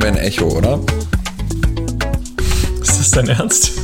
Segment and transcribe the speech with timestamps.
[0.00, 0.80] kein Echo, oder?
[2.80, 3.70] Ist das dein Ernst?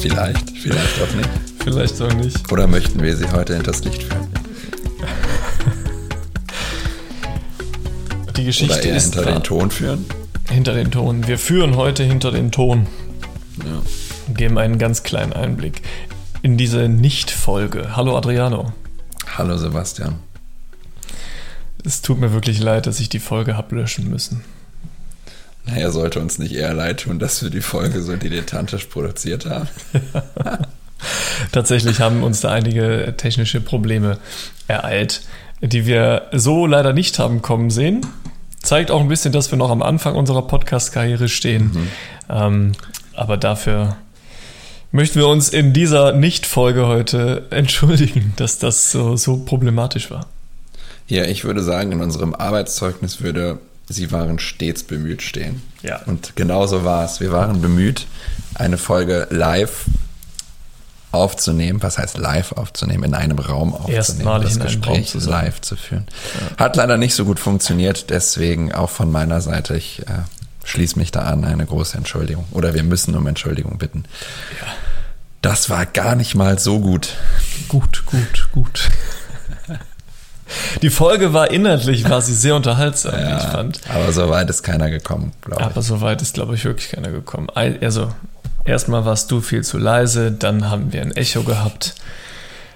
[0.00, 1.28] vielleicht, vielleicht auch nicht.
[1.64, 2.52] Vielleicht auch nicht.
[2.52, 4.26] Oder möchten wir sie heute hinters Licht führen?
[8.36, 10.04] Die Geschichte Oder eher ist hinter den Ton führen?
[10.50, 11.26] hinter den Ton.
[11.26, 12.86] Wir führen heute hinter den Ton
[13.64, 13.82] Ja.
[14.28, 15.82] und geben einen ganz kleinen Einblick
[16.42, 17.96] in diese Nicht-Folge.
[17.96, 18.72] Hallo Adriano.
[19.36, 20.14] Hallo Sebastian.
[21.86, 24.42] Es tut mir wirklich leid, dass ich die Folge hab löschen müssen.
[25.66, 29.68] Naja, sollte uns nicht eher leid tun, dass wir die Folge so dilettantisch produziert haben.
[31.52, 34.18] Tatsächlich haben uns da einige technische Probleme
[34.66, 35.22] ereilt,
[35.60, 38.04] die wir so leider nicht haben kommen sehen.
[38.60, 41.88] Zeigt auch ein bisschen, dass wir noch am Anfang unserer Podcast-Karriere stehen.
[42.28, 42.72] Ähm,
[43.14, 43.96] aber dafür
[44.90, 50.26] möchten wir uns in dieser Nicht-Folge heute entschuldigen, dass das so, so problematisch war.
[51.08, 55.62] Ja, ich würde sagen, in unserem Arbeitszeugnis würde, sie waren stets bemüht stehen.
[55.82, 56.00] Ja.
[56.06, 57.20] Und genauso war es.
[57.20, 58.06] Wir waren bemüht,
[58.54, 59.84] eine Folge live
[61.12, 61.82] aufzunehmen.
[61.82, 63.04] Was heißt live aufzunehmen?
[63.04, 63.96] In einem Raum aufzunehmen.
[63.96, 66.06] Erstmalig das in einem Gespräch Raum zu live zu führen.
[66.58, 68.10] Hat leider nicht so gut funktioniert.
[68.10, 70.22] Deswegen auch von meiner Seite, ich äh,
[70.64, 72.46] schließe mich da an, eine große Entschuldigung.
[72.50, 74.04] Oder wir müssen um Entschuldigung bitten.
[75.40, 77.14] Das war gar nicht mal so gut.
[77.68, 78.88] Gut, gut, gut.
[80.82, 83.80] Die Folge war inhaltlich, war sie sehr unterhaltsam, wie ich fand.
[83.88, 85.66] Aber so weit ist keiner gekommen, glaube ich.
[85.66, 87.48] Aber so weit ist, glaube ich, wirklich keiner gekommen.
[87.54, 88.12] Also,
[88.64, 91.94] erstmal warst du viel zu leise, dann haben wir ein Echo gehabt.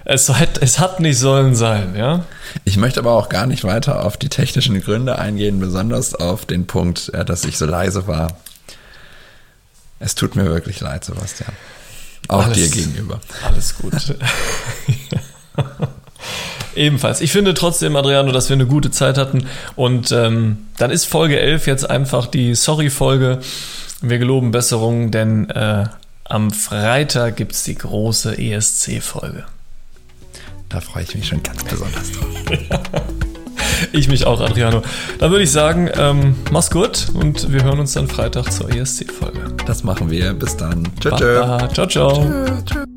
[0.05, 2.25] Es hat, es hat nicht sollen sein, ja?
[2.65, 6.67] Ich möchte aber auch gar nicht weiter auf die technischen Gründe eingehen, besonders auf den
[6.67, 8.39] Punkt, äh, dass ich so leise war.
[9.98, 11.53] Es tut mir wirklich leid, Sebastian.
[12.28, 13.21] Auch Alles- dir gegenüber.
[13.47, 13.93] Alles gut.
[16.81, 17.20] Ebenfalls.
[17.20, 19.47] Ich finde trotzdem, Adriano, dass wir eine gute Zeit hatten.
[19.77, 23.41] Und ähm, dann ist Folge 11 jetzt einfach die Sorry-Folge.
[24.00, 25.84] Wir geloben Besserung, denn äh,
[26.25, 29.44] am Freitag gibt es die große ESC-Folge.
[30.71, 32.28] Da freue ich mich schon ganz besonders drauf.
[33.93, 34.83] Ich mich auch, Adriano.
[35.19, 39.41] Dann würde ich sagen, ähm, mach's gut und wir hören uns dann Freitag zur ESC-Folge.
[39.66, 40.34] Das machen wir.
[40.34, 40.87] Bis dann.
[41.00, 41.41] Tschö, tschö.
[41.41, 41.69] Baba.
[41.72, 42.12] Ciao, ciao.
[42.12, 42.90] Tschö, tschö.